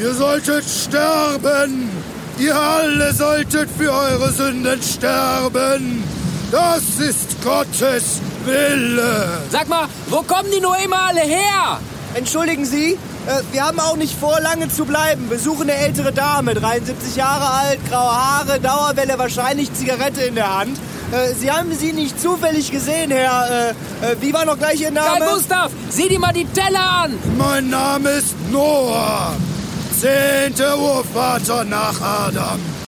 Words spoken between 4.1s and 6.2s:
Sünden sterben.